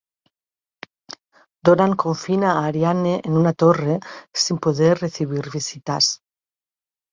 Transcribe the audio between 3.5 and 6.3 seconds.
torre sin poder recibir visitas.